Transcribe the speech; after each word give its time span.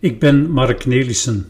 Ik 0.00 0.18
ben 0.18 0.50
Mark 0.50 0.86
Nelissen. 0.86 1.46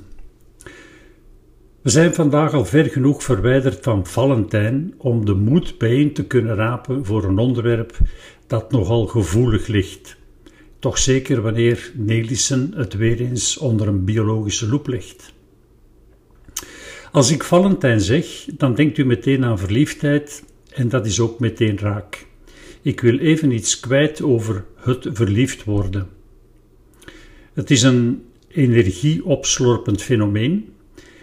We 1.82 1.90
zijn 1.90 2.14
vandaag 2.14 2.52
al 2.52 2.64
ver 2.64 2.84
genoeg 2.84 3.22
verwijderd 3.22 3.78
van 3.82 4.06
Valentijn 4.06 4.94
om 4.98 5.24
de 5.24 5.34
moed 5.34 5.78
bijeen 5.78 6.12
te 6.12 6.24
kunnen 6.26 6.54
rapen 6.54 7.04
voor 7.04 7.24
een 7.24 7.38
onderwerp 7.38 7.98
dat 8.46 8.72
nogal 8.72 9.06
gevoelig 9.06 9.66
ligt. 9.66 10.16
Toch 10.78 10.98
zeker 10.98 11.42
wanneer 11.42 11.92
Nelissen 11.94 12.72
het 12.76 12.94
weer 12.94 13.20
eens 13.20 13.58
onder 13.58 13.88
een 13.88 14.04
biologische 14.04 14.68
loep 14.68 14.86
legt. 14.86 15.32
Als 17.12 17.30
ik 17.30 17.44
Valentijn 17.44 18.00
zeg, 18.00 18.44
dan 18.56 18.74
denkt 18.74 18.98
u 18.98 19.04
meteen 19.04 19.44
aan 19.44 19.58
verliefdheid 19.58 20.44
en 20.74 20.88
dat 20.88 21.06
is 21.06 21.20
ook 21.20 21.40
meteen 21.40 21.78
raak. 21.78 22.26
Ik 22.82 23.00
wil 23.00 23.18
even 23.18 23.50
iets 23.50 23.80
kwijt 23.80 24.22
over 24.22 24.64
het 24.76 25.08
verliefd 25.12 25.64
worden. 25.64 26.08
Het 27.52 27.70
is 27.70 27.82
een 27.82 28.26
energieopslorpend 28.48 30.02
fenomeen 30.02 30.72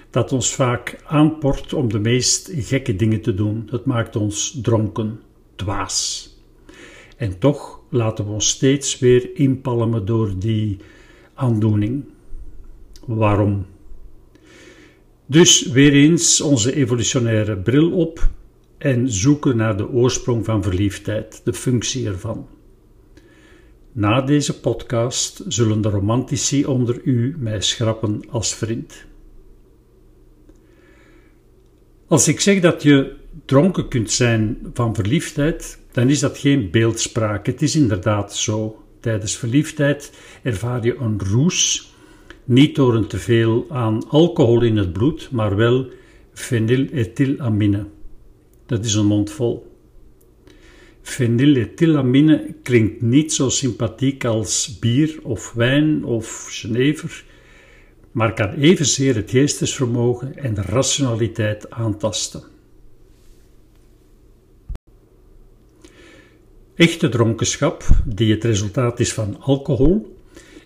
dat 0.09 0.31
ons 0.31 0.53
vaak 0.53 1.01
aanport 1.05 1.73
om 1.73 1.91
de 1.91 1.99
meest 1.99 2.51
gekke 2.53 2.95
dingen 2.95 3.21
te 3.21 3.33
doen. 3.33 3.67
Het 3.71 3.85
maakt 3.85 4.15
ons 4.15 4.59
dronken, 4.61 5.19
dwaas. 5.55 6.29
En 7.17 7.39
toch 7.39 7.79
laten 7.89 8.25
we 8.25 8.31
ons 8.31 8.47
steeds 8.47 8.99
weer 8.99 9.29
inpalmen 9.33 10.05
door 10.05 10.33
die 10.39 10.77
aandoening. 11.33 12.03
Waarom? 13.05 13.65
Dus 15.25 15.65
weer 15.67 15.93
eens 15.93 16.41
onze 16.41 16.75
evolutionaire 16.75 17.57
bril 17.57 17.91
op 17.91 18.29
en 18.77 19.11
zoeken 19.11 19.57
naar 19.57 19.77
de 19.77 19.89
oorsprong 19.89 20.45
van 20.45 20.63
verliefdheid, 20.63 21.41
de 21.43 21.53
functie 21.53 22.07
ervan. 22.07 22.47
Na 23.97 24.21
deze 24.21 24.59
podcast 24.59 25.43
zullen 25.47 25.81
de 25.81 25.89
romantici 25.89 26.65
onder 26.65 27.01
u 27.03 27.35
mij 27.39 27.61
schrappen 27.61 28.21
als 28.29 28.55
vriend. 28.55 29.05
Als 32.07 32.27
ik 32.27 32.39
zeg 32.39 32.59
dat 32.59 32.83
je 32.83 33.15
dronken 33.45 33.87
kunt 33.87 34.11
zijn 34.11 34.57
van 34.73 34.95
verliefdheid, 34.95 35.79
dan 35.91 36.09
is 36.09 36.19
dat 36.19 36.37
geen 36.37 36.71
beeldspraak. 36.71 37.45
Het 37.45 37.61
is 37.61 37.75
inderdaad 37.75 38.35
zo. 38.35 38.83
Tijdens 38.99 39.37
verliefdheid 39.37 40.11
ervaar 40.43 40.85
je 40.85 40.95
een 40.95 41.19
roes, 41.19 41.93
niet 42.43 42.75
door 42.75 42.95
een 42.95 43.07
teveel 43.07 43.65
aan 43.69 44.09
alcohol 44.09 44.61
in 44.61 44.77
het 44.77 44.93
bloed, 44.93 45.31
maar 45.31 45.55
wel 45.55 45.89
fenylethylamine. 46.33 47.85
Dat 48.65 48.85
is 48.85 48.93
een 48.93 49.05
mond 49.05 49.31
vol. 51.05 51.13
Fenylethylamine 51.13 52.55
klinkt 52.63 53.01
niet 53.01 53.33
zo 53.33 53.49
sympathiek 53.49 54.25
als 54.25 54.79
bier 54.79 55.19
of 55.23 55.53
wijn 55.53 56.05
of 56.05 56.47
Genever, 56.49 57.23
maar 58.11 58.33
kan 58.33 58.53
evenzeer 58.53 59.15
het 59.15 59.29
geestesvermogen 59.29 60.37
en 60.37 60.53
de 60.53 60.61
rationaliteit 60.61 61.69
aantasten. 61.69 62.43
Echte 66.75 67.09
dronkenschap, 67.09 67.83
die 68.05 68.33
het 68.33 68.43
resultaat 68.43 68.99
is 68.99 69.13
van 69.13 69.39
alcohol, 69.39 70.17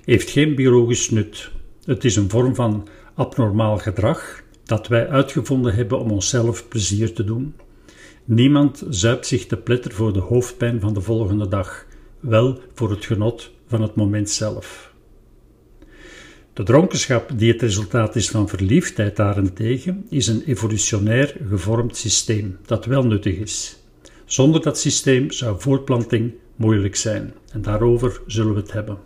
heeft 0.03 0.29
geen 0.29 0.55
biologisch 0.55 1.09
nut. 1.09 1.51
Het 1.83 2.05
is 2.05 2.15
een 2.15 2.29
vorm 2.29 2.55
van 2.55 2.87
abnormaal 3.13 3.77
gedrag 3.77 4.43
dat 4.63 4.87
wij 4.87 5.07
uitgevonden 5.07 5.75
hebben 5.75 5.99
om 5.99 6.11
onszelf 6.11 6.67
plezier 6.67 7.13
te 7.13 7.23
doen. 7.23 7.53
Niemand 8.29 8.83
zuipt 8.89 9.27
zich 9.27 9.45
te 9.45 9.57
pletter 9.57 9.91
voor 9.91 10.13
de 10.13 10.19
hoofdpijn 10.19 10.79
van 10.79 10.93
de 10.93 11.01
volgende 11.01 11.47
dag, 11.47 11.85
wel 12.19 12.59
voor 12.73 12.89
het 12.89 13.05
genot 13.05 13.51
van 13.67 13.81
het 13.81 13.95
moment 13.95 14.29
zelf. 14.29 14.93
De 16.53 16.63
dronkenschap, 16.63 17.31
die 17.35 17.51
het 17.51 17.61
resultaat 17.61 18.15
is 18.15 18.29
van 18.29 18.49
verliefdheid 18.49 19.15
daarentegen, 19.15 20.05
is 20.09 20.27
een 20.27 20.43
evolutionair 20.45 21.35
gevormd 21.47 21.97
systeem 21.97 22.57
dat 22.65 22.85
wel 22.85 23.05
nuttig 23.05 23.37
is. 23.37 23.79
Zonder 24.25 24.61
dat 24.61 24.79
systeem 24.79 25.31
zou 25.31 25.59
voortplanting 25.59 26.33
moeilijk 26.55 26.95
zijn, 26.95 27.33
en 27.51 27.61
daarover 27.61 28.21
zullen 28.25 28.53
we 28.53 28.59
het 28.59 28.71
hebben. 28.71 28.97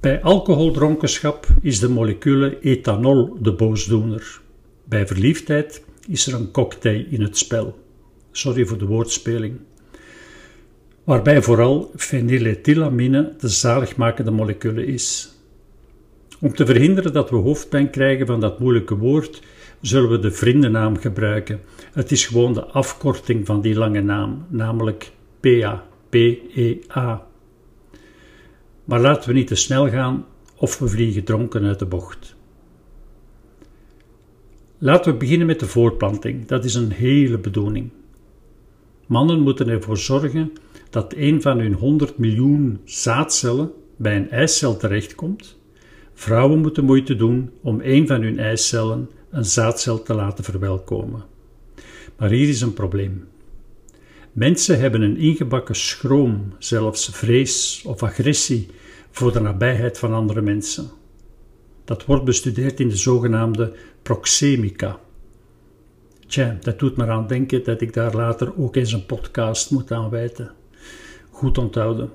Bij 0.00 0.22
alcoholdronkenschap 0.22 1.46
is 1.62 1.80
de 1.80 1.88
molecule 1.88 2.58
ethanol 2.60 3.36
de 3.40 3.52
boosdoener. 3.52 4.40
Bij 4.84 5.06
verliefdheid 5.06 5.86
is 6.08 6.26
er 6.26 6.34
een 6.34 6.50
cocktail 6.50 7.04
in 7.10 7.22
het 7.22 7.38
spel. 7.38 7.78
Sorry 8.30 8.66
voor 8.66 8.78
de 8.78 8.86
woordspeling. 8.86 9.58
Waarbij 11.04 11.42
vooral 11.42 11.90
fenylethylamine 11.96 13.34
de 13.38 13.48
zaligmakende 13.48 14.30
molecule 14.30 14.86
is. 14.86 15.32
Om 16.40 16.54
te 16.54 16.66
verhinderen 16.66 17.12
dat 17.12 17.30
we 17.30 17.36
hoofdpijn 17.36 17.90
krijgen 17.90 18.26
van 18.26 18.40
dat 18.40 18.58
moeilijke 18.58 18.96
woord, 18.96 19.42
zullen 19.80 20.10
we 20.10 20.18
de 20.18 20.30
vriendennaam 20.30 20.96
gebruiken. 20.96 21.60
Het 21.92 22.10
is 22.10 22.26
gewoon 22.26 22.52
de 22.52 22.64
afkorting 22.64 23.46
van 23.46 23.60
die 23.60 23.74
lange 23.74 24.00
naam, 24.00 24.46
namelijk 24.48 25.12
PA, 25.40 25.86
P-E-A. 26.08 27.26
Maar 28.84 29.00
laten 29.00 29.28
we 29.28 29.34
niet 29.34 29.46
te 29.46 29.54
snel 29.54 29.90
gaan 29.90 30.26
of 30.56 30.78
we 30.78 30.88
vliegen 30.88 31.24
dronken 31.24 31.64
uit 31.64 31.78
de 31.78 31.86
bocht. 31.86 32.36
Laten 34.80 35.12
we 35.12 35.18
beginnen 35.18 35.46
met 35.46 35.60
de 35.60 35.66
voorplanting. 35.66 36.46
Dat 36.46 36.64
is 36.64 36.74
een 36.74 36.92
hele 36.92 37.38
bedoeling. 37.38 37.90
Mannen 39.06 39.40
moeten 39.40 39.68
ervoor 39.68 39.98
zorgen 39.98 40.52
dat 40.90 41.14
een 41.16 41.42
van 41.42 41.58
hun 41.58 41.72
100 41.72 42.18
miljoen 42.18 42.80
zaadcellen 42.84 43.72
bij 43.96 44.16
een 44.16 44.30
eicel 44.30 44.76
terechtkomt. 44.76 45.58
Vrouwen 46.14 46.58
moeten 46.58 46.84
moeite 46.84 47.16
doen 47.16 47.50
om 47.62 47.80
een 47.82 48.06
van 48.06 48.22
hun 48.22 48.38
eicellen 48.38 49.10
een 49.30 49.44
zaadcel 49.44 50.02
te 50.02 50.14
laten 50.14 50.44
verwelkomen. 50.44 51.24
Maar 52.16 52.30
hier 52.30 52.48
is 52.48 52.60
een 52.60 52.72
probleem. 52.72 53.28
Mensen 54.32 54.80
hebben 54.80 55.02
een 55.02 55.16
ingebakken 55.16 55.76
schroom, 55.76 56.52
zelfs 56.58 57.08
vrees 57.12 57.82
of 57.86 58.02
agressie 58.02 58.68
voor 59.10 59.32
de 59.32 59.40
nabijheid 59.40 59.98
van 59.98 60.12
andere 60.12 60.40
mensen. 60.40 60.90
Dat 61.88 62.04
wordt 62.04 62.24
bestudeerd 62.24 62.80
in 62.80 62.88
de 62.88 62.96
zogenaamde 62.96 63.72
proxemica. 64.02 65.00
Tja, 66.26 66.56
dat 66.60 66.78
doet 66.78 66.96
me 66.96 67.06
aan 67.06 67.26
denken 67.26 67.64
dat 67.64 67.80
ik 67.80 67.92
daar 67.92 68.14
later 68.14 68.58
ook 68.58 68.76
eens 68.76 68.92
een 68.92 69.06
podcast 69.06 69.70
moet 69.70 69.92
aan 69.92 70.10
wijten. 70.10 70.50
Goed 71.30 71.58
onthouden. 71.58 72.10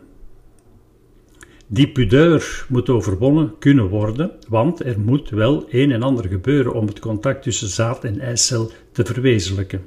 Die 1.67 1.91
pudeur 1.91 2.66
moet 2.69 2.89
overwonnen 2.89 3.57
kunnen 3.59 3.88
worden, 3.88 4.31
want 4.47 4.85
er 4.85 5.00
moet 5.00 5.29
wel 5.29 5.66
een 5.69 5.91
en 5.91 6.03
ander 6.03 6.28
gebeuren 6.28 6.73
om 6.73 6.88
het 6.88 7.00
contact 7.00 7.44
tussen 7.44 7.67
zaad 7.67 8.03
en 8.03 8.19
eicel 8.19 8.72
te 8.91 9.05
verwezenlijken. 9.05 9.81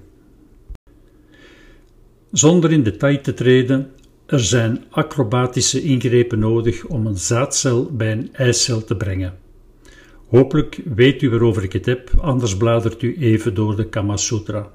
Zonder 2.31 2.73
in 2.73 2.83
detail 2.83 3.21
te 3.21 3.35
treden, 3.35 3.91
er 4.27 4.41
zijn 4.41 4.85
acrobatische 4.91 5.83
ingrepen 5.83 6.39
nodig 6.39 6.85
om 6.85 7.07
een 7.07 7.19
zaadcel 7.19 7.91
bij 7.93 8.13
een 8.13 8.29
eicel 8.33 8.85
te 8.85 8.97
brengen. 8.97 9.45
Hopelijk 10.27 10.81
weet 10.95 11.23
u 11.23 11.31
waarover 11.31 11.63
ik 11.63 11.73
het 11.73 11.87
heb, 11.87 12.11
anders 12.21 12.57
bladert 12.57 13.03
u 13.03 13.17
even 13.19 13.55
door 13.55 13.77
de 13.77 13.89
Kama 13.89 14.17
Sutra. 14.17 14.73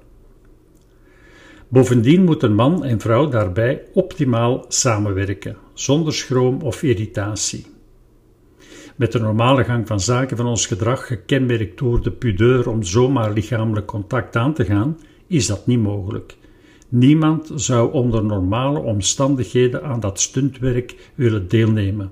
Bovendien 1.67 2.23
moeten 2.23 2.53
man 2.53 2.83
en 2.83 2.99
vrouw 2.99 3.29
daarbij 3.29 3.83
optimaal 3.93 4.65
samenwerken, 4.67 5.57
zonder 5.73 6.13
schroom 6.13 6.61
of 6.61 6.83
irritatie. 6.83 7.65
Met 8.95 9.11
de 9.11 9.19
normale 9.19 9.63
gang 9.63 9.87
van 9.87 9.99
zaken 9.99 10.37
van 10.37 10.45
ons 10.45 10.65
gedrag, 10.65 11.07
gekenmerkt 11.07 11.77
door 11.77 12.01
de 12.01 12.11
pudeur 12.11 12.69
om 12.69 12.83
zomaar 12.83 13.33
lichamelijk 13.33 13.87
contact 13.87 14.35
aan 14.35 14.53
te 14.53 14.65
gaan, 14.65 14.99
is 15.27 15.47
dat 15.47 15.67
niet 15.67 15.79
mogelijk. 15.79 16.37
Niemand 16.89 17.51
zou 17.55 17.93
onder 17.93 18.23
normale 18.23 18.79
omstandigheden 18.79 19.83
aan 19.83 19.99
dat 19.99 20.19
stuntwerk 20.19 21.11
willen 21.15 21.47
deelnemen, 21.47 22.11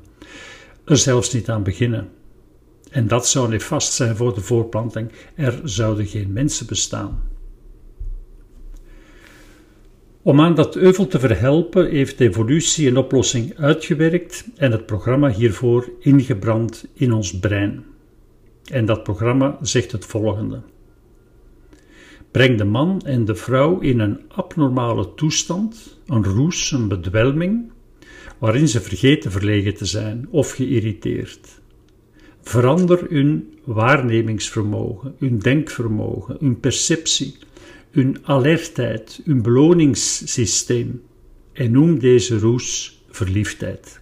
er 0.86 0.98
zelfs 0.98 1.34
niet 1.34 1.50
aan 1.50 1.64
beginnen. 1.64 2.10
En 2.90 3.08
dat 3.08 3.28
zou 3.28 3.50
nefast 3.50 3.94
zijn 3.94 4.16
voor 4.16 4.34
de 4.34 4.42
voorplanting. 4.42 5.12
Er 5.36 5.60
zouden 5.64 6.06
geen 6.06 6.34
mensen 6.34 6.68
bestaan. 6.68 7.30
Om 10.22 10.42
aan 10.42 10.56
dat 10.56 10.76
euvel 10.76 11.08
te 11.08 11.20
verhelpen 11.20 11.90
heeft 11.90 12.20
evolutie 12.20 12.88
een 12.88 12.98
oplossing 12.98 13.58
uitgewerkt 13.58 14.46
en 14.56 14.72
het 14.72 14.86
programma 14.86 15.30
hiervoor 15.30 15.92
ingebrand 16.00 16.88
in 16.94 17.14
ons 17.14 17.40
brein. 17.40 17.86
En 18.72 18.86
dat 18.86 19.04
programma 19.04 19.58
zegt 19.62 19.92
het 19.92 20.06
volgende: 20.06 20.62
Breng 22.32 22.58
de 22.58 22.64
man 22.64 23.02
en 23.02 23.26
de 23.26 23.36
vrouw 23.36 23.80
in 23.80 24.00
een 24.00 24.20
abnormale 24.28 25.14
toestand, 25.14 26.00
een 26.06 26.24
roes, 26.24 26.72
een 26.72 26.88
bedwelming, 26.88 27.72
waarin 28.38 28.68
ze 28.68 28.82
vergeten 28.82 29.32
verlegen 29.32 29.74
te 29.74 29.86
zijn 29.86 30.28
of 30.30 30.52
geïrriteerd. 30.52 31.59
Verander 32.42 33.06
hun 33.10 33.54
waarnemingsvermogen, 33.64 35.16
hun 35.20 35.40
denkvermogen, 35.40 36.38
hun 36.40 36.60
perceptie, 36.60 37.38
hun 37.92 38.18
alertheid, 38.24 39.22
hun 39.26 39.42
beloningssysteem 39.42 41.02
en 41.54 41.72
noem 41.72 42.00
deze 42.00 42.40
roes 42.40 43.02
verliefdheid. 43.10 44.00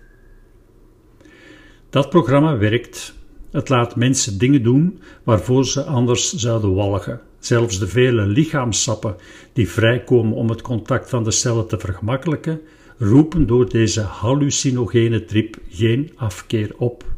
Dat 1.90 2.10
programma 2.10 2.58
werkt. 2.58 3.16
Het 3.52 3.70
laat 3.70 3.96
mensen 3.96 4.38
dingen 4.38 4.64
doen 4.64 5.00
waarvoor 5.24 5.66
ze 5.66 5.84
anders 5.84 6.34
zouden 6.34 6.74
walgen. 6.74 7.22
Zelfs 7.40 7.80
de 7.80 7.88
vele 7.88 8.26
lichaamsappen 8.26 9.16
die 9.54 9.70
vrijkomen 9.70 10.34
om 10.34 10.50
het 10.50 10.62
contact 10.62 11.10
van 11.10 11.24
de 11.24 11.32
cellen 11.32 11.68
te 11.68 11.80
vergemakkelijken, 11.80 12.62
roepen 12.98 13.48
door 13.48 13.70
deze 13.70 14.02
hallucinogene 14.02 15.26
trip 15.26 15.58
geen 15.70 16.12
afkeer 16.16 16.74
op. 16.78 17.17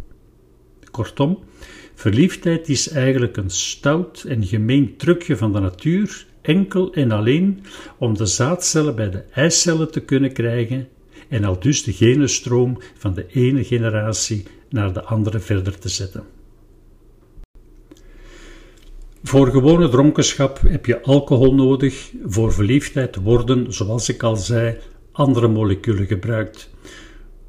Kortom, 0.92 1.40
verliefdheid 1.96 2.70
is 2.70 2.90
eigenlijk 2.90 3.38
een 3.38 3.50
stout 3.50 4.24
en 4.28 4.46
gemeen 4.46 4.98
trucje 4.98 5.38
van 5.38 5.54
de 5.54 5.60
natuur, 5.60 6.26
enkel 6.42 6.94
en 6.94 7.12
alleen 7.12 7.64
om 7.98 8.18
de 8.18 8.26
zaadcellen 8.26 8.96
bij 8.96 9.10
de 9.10 9.24
eicellen 9.32 9.92
te 9.92 10.00
kunnen 10.00 10.34
krijgen 10.34 10.88
en 11.30 11.44
al 11.44 11.60
dus 11.60 11.84
de 11.84 11.94
genenstroom 11.94 12.78
van 12.98 13.14
de 13.14 13.26
ene 13.28 13.64
generatie 13.64 14.44
naar 14.70 14.94
de 14.94 15.04
andere 15.04 15.40
verder 15.40 15.80
te 15.80 15.90
zetten. 15.90 16.24
Voor 19.24 19.48
gewone 19.48 19.90
dronkenschap 19.90 20.60
heb 20.68 20.86
je 20.86 21.02
alcohol 21.02 21.56
nodig, 21.56 22.12
voor 22.26 22.54
verliefdheid 22.54 23.16
worden, 23.16 23.74
zoals 23.74 24.10
ik 24.10 24.24
al 24.24 24.36
zei, 24.36 24.78
andere 25.12 25.48
moleculen 25.48 26.06
gebruikt. 26.06 26.70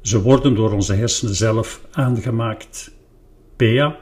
Ze 0.01 0.21
worden 0.21 0.55
door 0.55 0.71
onze 0.71 0.93
hersenen 0.93 1.35
zelf 1.35 1.81
aangemaakt. 1.91 2.91
PEA, 3.61 3.99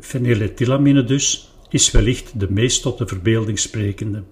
fenylethylamine 0.00 1.04
dus, 1.04 1.50
is 1.68 1.90
wellicht 1.90 2.40
de 2.40 2.50
meest 2.50 2.82
tot 2.82 2.98
de 2.98 3.06
verbeelding 3.06 3.58
sprekende. 3.58 4.22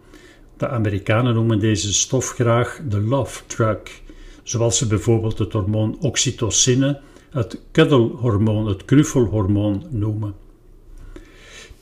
De 0.57 0.69
Amerikanen 0.69 1.35
noemen 1.35 1.59
deze 1.59 1.93
stof 1.93 2.29
graag 2.29 2.81
de 2.89 3.01
love 3.01 3.43
drug, 3.47 3.79
zoals 4.43 4.79
ze 4.79 4.87
bijvoorbeeld 4.87 5.39
het 5.39 5.53
hormoon 5.53 5.99
oxytocine, 6.01 7.01
het 7.31 7.61
kuddelhormoon, 7.71 8.67
het 8.67 8.85
knuffelhormoon 8.85 9.87
noemen. 9.91 10.35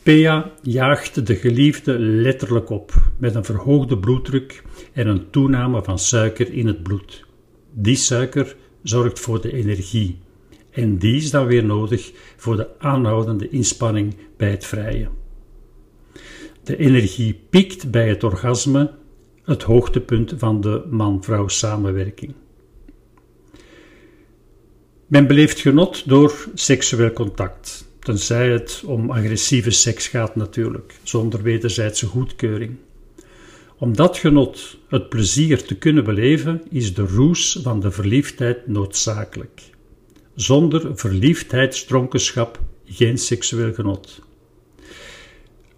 PEA 0.03 0.50
jaagt 0.62 1.27
de 1.27 1.37
geliefde 1.37 1.99
letterlijk 1.99 2.71
op 2.71 2.93
met 3.19 3.35
een 3.35 3.44
verhoogde 3.44 3.99
bloeddruk 3.99 4.62
en 4.93 5.06
een 5.06 5.31
toename 5.31 5.82
van 5.82 5.99
suiker 5.99 6.53
in 6.53 6.67
het 6.67 6.82
bloed. 6.82 7.25
Die 7.73 7.97
suiker 7.97 8.56
zorgt 8.82 9.21
voor 9.21 9.41
de 9.41 9.53
energie 9.53 10.19
en 10.70 10.99
die 10.99 11.17
is 11.17 11.31
dan 11.31 11.46
weer 11.46 11.64
nodig 11.64 12.12
voor 12.37 12.56
de 12.56 12.69
aanhoudende 12.78 13.49
inspanning 13.49 14.17
bij 14.37 14.50
het 14.50 14.64
vrije. 14.64 15.08
De 16.62 16.76
energie 16.76 17.40
piekt 17.50 17.90
bij 17.90 18.08
het 18.08 18.25
orgasme, 18.25 18.90
het 19.44 19.62
hoogtepunt 19.62 20.34
van 20.37 20.61
de 20.61 20.82
man-vrouw 20.90 21.49
samenwerking. 21.49 22.34
Men 25.06 25.26
beleeft 25.26 25.61
genot 25.61 26.08
door 26.08 26.49
seksueel 26.55 27.12
contact, 27.12 27.88
tenzij 27.99 28.50
het 28.50 28.82
om 28.87 29.11
agressieve 29.11 29.70
seks 29.70 30.08
gaat 30.08 30.37
natuurlijk, 30.37 30.94
zonder 31.02 31.43
wederzijdse 31.43 32.06
goedkeuring. 32.06 32.76
Om 33.78 33.96
dat 33.96 34.19
genot, 34.19 34.78
het 34.88 35.08
plezier 35.08 35.62
te 35.64 35.76
kunnen 35.76 36.05
beleven, 36.05 36.62
is 36.70 36.94
de 36.94 37.06
roes 37.06 37.58
van 37.62 37.81
de 37.81 37.90
verliefdheid 37.90 38.67
noodzakelijk. 38.67 39.69
Zonder 40.41 40.91
verliefdheidsdronkenschap 40.95 42.61
geen 42.85 43.19
seksueel 43.19 43.73
genot. 43.73 44.21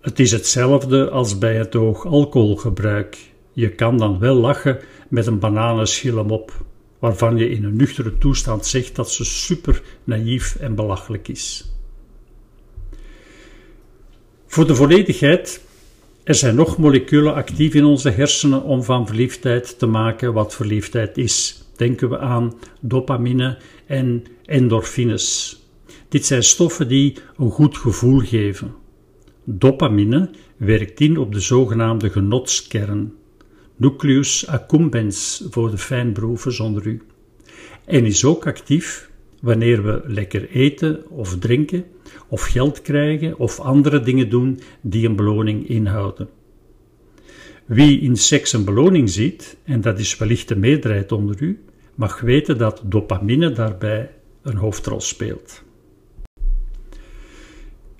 Het 0.01 0.21
is 0.21 0.31
hetzelfde 0.31 1.11
als 1.11 1.39
bij 1.39 1.57
het 1.57 1.77
oog 1.77 2.07
alcoholgebruik. 2.07 3.19
Je 3.53 3.69
kan 3.69 3.99
dan 3.99 4.19
wel 4.19 4.35
lachen 4.35 4.79
met 5.09 5.27
een 5.27 5.39
bananenschilm 5.39 6.31
op, 6.31 6.65
waarvan 6.99 7.37
je 7.37 7.51
in 7.51 7.65
een 7.65 7.77
nuchtere 7.77 8.19
toestand 8.19 8.67
zegt 8.67 8.97
dat 8.97 9.13
ze 9.13 9.25
super 9.25 9.83
naïef 10.05 10.57
en 10.57 10.75
belachelijk 10.75 11.29
is. 11.29 11.71
Voor 14.47 14.67
de 14.67 14.75
volledigheid, 14.75 15.65
er 16.25 16.35
zijn 16.35 16.55
nog 16.55 16.79
moleculen 16.79 17.35
actief 17.35 17.75
in 17.75 17.85
onze 17.85 18.11
hersenen 18.11 18.63
om 18.63 18.83
van 18.83 19.07
verliefdheid 19.07 19.79
te 19.79 19.87
maken 19.87 20.33
wat 20.33 20.55
verliefdheid 20.55 21.19
is. 21.19 21.63
Denken 21.77 22.09
we 22.09 22.19
aan 22.19 22.55
dopamine 22.81 23.59
en 23.93 24.25
endorfines. 24.45 25.57
Dit 26.09 26.27
zijn 26.27 26.43
stoffen 26.43 26.89
die 26.89 27.17
een 27.37 27.51
goed 27.51 27.77
gevoel 27.77 28.19
geven. 28.19 28.75
Dopamine 29.45 30.31
werkt 30.57 31.01
in 31.01 31.19
op 31.19 31.33
de 31.33 31.41
zogenaamde 31.41 32.11
genotskern, 32.11 33.13
nucleus 33.77 34.47
accumbens 34.47 35.45
voor 35.51 35.71
de 35.71 35.79
fijnproevers 35.79 36.61
onder 36.61 36.87
u, 36.87 37.03
en 37.85 38.05
is 38.05 38.25
ook 38.25 38.47
actief 38.47 39.11
wanneer 39.41 39.85
we 39.85 40.03
lekker 40.07 40.51
eten 40.51 41.11
of 41.11 41.39
drinken, 41.39 41.85
of 42.29 42.43
geld 42.43 42.83
krijgen 42.83 43.39
of 43.39 43.61
andere 43.61 44.01
dingen 44.01 44.29
doen 44.29 44.61
die 44.81 45.09
een 45.09 45.17
beloning 45.17 45.69
inhouden. 45.69 46.29
Wie 47.67 48.01
in 48.01 48.17
seks 48.17 48.53
een 48.53 48.65
beloning 48.65 49.11
ziet, 49.11 49.57
en 49.65 49.81
dat 49.81 49.99
is 49.99 50.17
wellicht 50.17 50.49
de 50.49 50.57
meerderheid 50.57 51.13
onder 51.13 51.43
u, 51.43 51.61
mag 51.95 52.21
weten 52.21 52.59
dat 52.59 52.83
dopamine 52.85 53.53
daarbij 53.53 54.11
een 54.43 54.57
hoofdrol 54.57 55.01
speelt. 55.01 55.63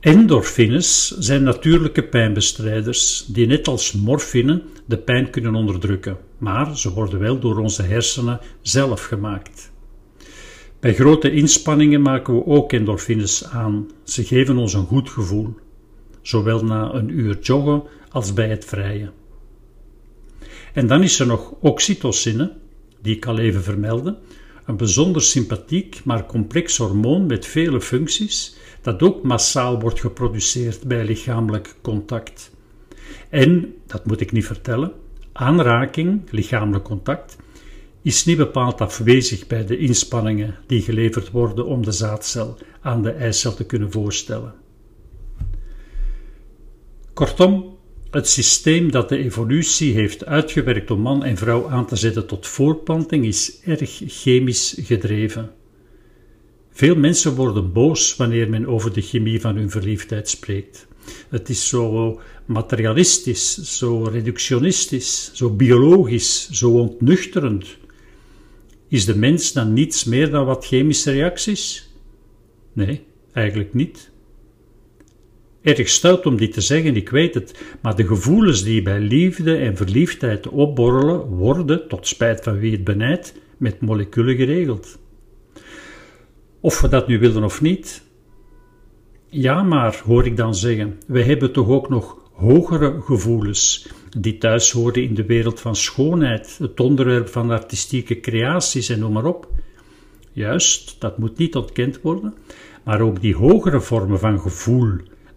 Endorfines 0.01 1.11
zijn 1.19 1.43
natuurlijke 1.43 2.03
pijnbestrijders 2.03 3.25
die 3.27 3.47
net 3.47 3.69
als 3.69 3.93
morfine 3.93 4.63
de 4.87 4.99
pijn 4.99 5.31
kunnen 5.31 5.55
onderdrukken, 5.55 6.17
maar 6.39 6.79
ze 6.79 6.93
worden 6.93 7.19
wel 7.19 7.39
door 7.39 7.59
onze 7.59 7.83
hersenen 7.83 8.41
zelf 8.63 9.05
gemaakt. 9.05 9.73
Bij 10.81 10.95
grote 10.95 11.33
inspanningen 11.33 12.03
maken 12.03 12.35
we 12.35 12.47
ook 12.47 12.73
endorfines 12.73 13.45
aan. 13.45 13.91
Ze 14.05 14.25
geven 14.25 14.57
ons 14.57 14.75
een 14.75 14.87
goed 14.87 15.11
gevoel, 15.11 15.55
zowel 16.23 16.65
na 16.65 16.93
een 16.93 17.09
uur 17.09 17.39
joggen 17.39 17.83
als 18.11 18.33
bij 18.33 18.49
het 18.49 18.65
vrije. 18.65 19.11
En 20.73 20.87
dan 20.87 21.03
is 21.03 21.19
er 21.21 21.27
nog 21.27 21.55
oxytocine, 21.61 22.53
die 23.03 23.17
ik 23.17 23.27
al 23.27 23.39
even 23.39 23.63
vermeldde, 23.63 24.19
een 24.67 24.77
bijzonder 24.77 25.23
sympathiek 25.23 26.01
maar 26.05 26.27
complex 26.27 26.77
hormoon 26.77 27.27
met 27.27 27.47
vele 27.47 27.81
functies, 27.81 28.57
dat 28.81 29.03
ook 29.03 29.23
massaal 29.23 29.81
wordt 29.81 30.01
geproduceerd 30.01 30.85
bij 30.85 31.05
lichamelijk 31.05 31.75
contact. 31.81 32.51
En, 33.29 33.75
dat 33.87 34.07
moet 34.07 34.21
ik 34.21 34.33
niet 34.33 34.47
vertellen, 34.47 34.93
aanraking, 35.33 36.23
lichamelijk 36.31 36.85
contact, 36.85 37.37
is 38.03 38.25
niet 38.25 38.37
bepaald 38.37 38.81
afwezig 38.81 39.47
bij 39.47 39.67
de 39.67 39.79
inspanningen 39.79 40.55
die 40.67 40.83
geleverd 40.83 41.31
worden 41.31 41.67
om 41.67 41.85
de 41.85 41.93
zaadcel 41.93 42.57
aan 42.81 43.03
de 43.03 43.11
eicel 43.11 43.55
te 43.55 43.67
kunnen 43.67 43.91
voorstellen. 43.91 44.55
Kortom, 47.13 47.72
het 48.13 48.29
systeem 48.29 48.91
dat 48.91 49.09
de 49.09 49.17
evolutie 49.17 49.93
heeft 49.95 50.27
uitgewerkt 50.27 50.91
om 50.91 51.01
man 51.01 51.25
en 51.25 51.37
vrouw 51.37 51.69
aan 51.69 51.87
te 51.87 51.97
zetten 51.97 52.27
tot 52.27 52.47
voortplanting 52.47 53.25
is 53.25 53.61
erg 53.65 54.03
chemisch 54.07 54.77
gedreven. 54.79 55.51
Veel 56.71 56.95
mensen 56.95 57.35
worden 57.35 57.73
boos 57.73 58.17
wanneer 58.17 58.51
men 58.51 58.67
over 58.67 58.93
de 58.93 59.01
chemie 59.01 59.41
van 59.41 59.57
hun 59.57 59.71
verliefdheid 59.71 60.29
spreekt. 60.29 60.87
Het 61.29 61.49
is 61.49 61.69
zo 61.69 62.21
materialistisch, 62.47 63.79
zo 63.79 64.03
reductionistisch, 64.03 65.31
zo 65.35 65.51
biologisch, 65.51 66.51
zo 66.51 66.71
ontnuchterend. 66.71 67.77
Is 68.89 69.05
de 69.05 69.17
mens 69.17 69.53
dan 69.53 69.73
niets 69.73 70.05
meer 70.05 70.31
dan 70.31 70.47
wat 70.47 70.67
chemische 70.67 71.11
reacties? 71.11 71.91
Nee, 72.73 73.05
eigenlijk 73.33 73.75
niet. 73.75 74.12
Erg 75.63 75.89
stout 75.89 76.27
om 76.27 76.37
dit 76.37 76.53
te 76.53 76.61
zeggen, 76.61 76.97
ik 76.97 77.09
weet 77.09 77.35
het, 77.35 77.63
maar 77.83 77.97
de 77.97 78.07
gevoelens 78.07 78.65
die 78.65 78.83
bij 78.83 79.01
liefde 79.01 79.57
en 79.57 79.77
verliefdheid 79.77 80.49
opborrelen, 80.49 81.27
worden, 81.27 81.89
tot 81.89 82.07
spijt 82.07 82.43
van 82.43 82.59
wie 82.59 82.73
het 82.73 82.85
benijdt, 82.85 83.35
met 83.57 83.81
moleculen 83.81 84.37
geregeld. 84.37 84.99
Of 86.61 86.81
we 86.81 86.89
dat 86.89 87.09
nu 87.09 87.19
willen 87.19 87.45
of 87.45 87.61
niet. 87.61 88.03
Ja, 89.29 89.63
maar, 89.63 90.03
hoor 90.05 90.27
ik 90.27 90.37
dan 90.37 90.55
zeggen, 90.55 90.99
wij 91.07 91.23
hebben 91.23 91.53
toch 91.53 91.69
ook 91.69 91.89
nog 91.89 92.17
hogere 92.33 93.01
gevoelens, 93.01 93.89
die 94.19 94.39
thuis 94.39 94.71
horen 94.71 95.03
in 95.03 95.15
de 95.15 95.27
wereld 95.27 95.61
van 95.61 95.77
schoonheid, 95.77 96.59
het 96.59 96.81
onderwerp 96.81 97.29
van 97.29 97.51
artistieke 97.51 98.21
creaties 98.21 98.89
en 98.89 98.99
noem 98.99 99.13
maar 99.13 99.25
op. 99.25 99.49
Juist, 100.33 100.97
dat 100.99 101.19
moet 101.19 101.39
niet 101.39 101.57
ontkend 101.57 102.01
worden, 102.01 102.35
maar 102.85 103.01
ook 103.01 103.21
die 103.21 103.35
hogere 103.35 103.81
vormen 103.81 104.19
van 104.19 104.41
gevoel 104.41 104.91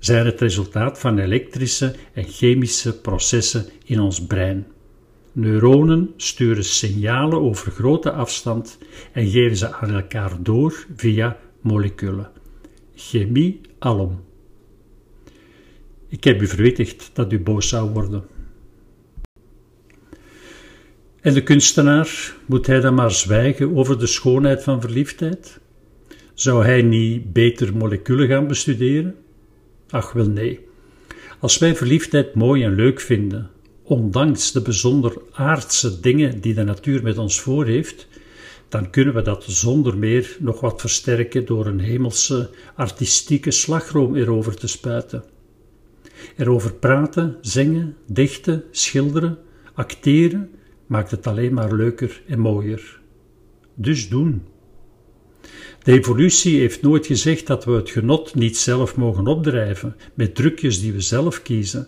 zijn 0.06 0.26
het 0.26 0.42
resultaat 0.42 1.00
van 1.00 1.20
elektrische 1.20 1.96
en 2.14 2.24
chemische 2.24 3.00
processen 3.02 3.66
in 3.86 4.00
ons 4.00 4.26
brein. 4.26 4.68
Neuronen 5.32 6.14
sturen 6.18 6.64
signalen 6.64 7.42
over 7.42 7.72
grote 7.72 8.12
afstand 8.12 8.78
en 9.12 9.28
geven 9.28 9.58
ze 9.58 9.74
aan 9.74 9.94
elkaar 9.94 10.44
door 10.44 10.86
via 10.96 11.38
moleculen. 11.62 12.32
Chemie 12.96 13.62
alom. 13.80 14.24
Ik 16.08 16.24
heb 16.24 16.42
u 16.42 16.48
verwittigd 16.48 17.10
dat 17.14 17.32
u 17.34 17.40
boos 17.40 17.70
zou 17.70 17.90
worden. 17.90 18.24
En 21.22 21.34
de 21.34 21.44
kunstenaar, 21.44 22.36
moet 22.46 22.68
hij 22.68 22.80
dan 22.80 22.94
maar 22.94 23.12
zwijgen 23.12 23.76
over 23.76 24.00
de 24.00 24.08
schoonheid 24.08 24.64
van 24.64 24.82
verliefdheid? 24.82 25.60
Zou 26.34 26.66
hij 26.66 26.82
niet 26.82 27.34
beter 27.34 27.78
moleculen 27.78 28.28
gaan 28.28 28.48
bestuderen? 28.48 29.16
Ach 29.90 30.12
wel 30.12 30.30
nee. 30.30 30.60
Als 31.40 31.58
wij 31.58 31.76
verliefdheid 31.76 32.36
mooi 32.36 32.64
en 32.64 32.76
leuk 32.76 33.00
vinden, 33.00 33.50
ondanks 33.84 34.52
de 34.52 34.62
bijzonder 34.62 35.22
aardse 35.32 36.00
dingen 36.00 36.42
die 36.42 36.54
de 36.54 36.64
natuur 36.64 37.04
met 37.04 37.18
ons 37.18 37.40
voor 37.42 37.66
heeft, 37.66 38.08
dan 38.70 38.90
kunnen 38.90 39.14
we 39.14 39.22
dat 39.22 39.44
zonder 39.44 39.98
meer 39.98 40.38
nog 40.40 40.60
wat 40.60 40.82
versterken 40.82 41.46
door 41.46 41.66
een 41.66 41.80
hemelse 41.80 42.50
artistieke 42.76 43.52
slagroom 43.52 44.16
erover 44.16 44.56
te 44.56 44.68
spuiten. 44.68 45.24
Erover 46.38 46.74
praten, 46.74 47.38
zingen, 47.42 47.96
dichten, 48.08 48.64
schilderen, 48.72 49.38
acteren 49.74 50.50
maakt 50.86 51.12
het 51.12 51.28
alleen 51.28 51.54
maar 51.54 51.74
leuker 51.74 52.22
en 52.28 52.40
mooier. 52.40 53.00
Dus 53.74 54.10
doen. 54.10 54.44
De 55.84 55.92
evolutie 55.92 56.60
heeft 56.60 56.82
nooit 56.82 57.06
gezegd 57.06 57.48
dat 57.48 57.66
we 57.66 57.72
het 57.72 57.90
genot 57.90 58.36
niet 58.36 58.58
zelf 58.58 58.96
mogen 58.96 59.28
opdrijven 59.28 59.96
met 60.14 60.36
drukjes 60.36 60.82
die 60.82 60.94
we 60.94 61.02
zelf 61.02 61.42
kiezen, 61.42 61.88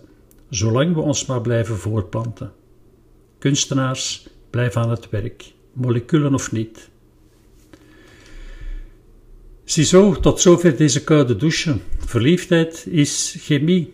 zolang 0.49 0.93
we 0.93 0.99
ons 0.99 1.25
maar 1.25 1.41
blijven 1.41 1.77
voortplanten. 1.77 2.51
Kunstenaars, 3.39 4.27
blijf 4.49 4.75
aan 4.75 4.89
het 4.89 5.09
werk, 5.09 5.51
moleculen 5.73 6.33
of 6.33 6.51
niet. 6.51 6.89
Ziezo, 9.63 10.19
tot 10.19 10.41
zover 10.41 10.77
deze 10.77 11.03
koude 11.03 11.35
douche. 11.35 11.77
Verliefdheid 11.99 12.87
is 12.89 13.35
chemie. 13.39 13.93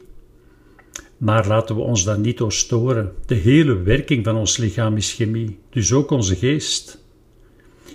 Maar 1.18 1.48
laten 1.48 1.76
we 1.76 1.82
ons 1.82 2.04
daar 2.04 2.20
niet 2.20 2.38
door 2.38 2.52
storen. 2.52 3.14
De 3.26 3.36
hele 3.36 3.82
werking 3.82 4.24
van 4.24 4.36
ons 4.36 4.58
lichaam 4.58 4.98
is 4.98 5.14
chemie, 5.14 5.60
dus 5.70 5.92
ook 5.92 6.12
onze 6.12 6.36
geest. 6.36 7.03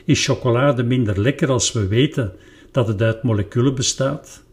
Is 0.09 0.25
chocolade 0.25 0.83
minder 0.83 1.21
lekker 1.21 1.50
als 1.50 1.73
we 1.73 1.87
weten 1.87 2.33
dat 2.71 2.88
het 2.88 3.03
uit 3.03 3.23
moleculen 3.23 3.75
bestaat? 3.75 4.45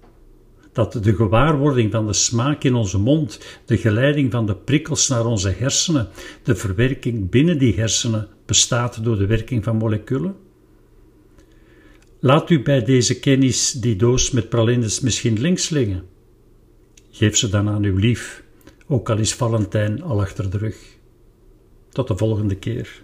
Dat 0.72 0.94
de 0.94 1.16
gewaarwording 1.16 1.92
van 1.92 2.08
de 2.08 2.14
smaak 2.14 2.64
in 2.64 2.74
onze 2.74 2.98
mond, 2.98 3.40
de 3.66 3.78
geleiding 3.78 4.32
van 4.32 4.46
de 4.46 4.56
prikkels 4.56 5.08
naar 5.08 5.26
onze 5.26 5.50
hersenen, 5.50 6.08
de 6.44 6.56
verwerking 6.56 7.30
binnen 7.30 7.58
die 7.58 7.76
hersenen 7.76 8.28
bestaat 8.46 9.04
door 9.04 9.18
de 9.18 9.26
werking 9.26 9.64
van 9.64 9.76
moleculen? 9.76 10.36
Laat 12.20 12.50
u 12.50 12.62
bij 12.62 12.84
deze 12.84 13.20
kennis 13.20 13.72
die 13.72 13.96
doos 13.96 14.32
met 14.32 14.50
pralines 14.50 15.00
misschien 15.00 15.40
links 15.40 15.70
liggen. 15.70 16.04
Geef 17.12 17.38
ze 17.38 17.50
dan 17.50 17.70
aan 17.70 17.84
uw 17.84 17.98
lief, 17.98 18.44
ook 18.88 19.10
al 19.10 19.18
is 19.18 19.34
Valentijn 19.34 20.04
al 20.04 20.22
achter 20.22 20.50
de 20.50 20.58
rug. 20.58 20.98
Tot 21.90 22.08
de 22.08 22.18
volgende 22.18 22.56
keer. 22.56 23.04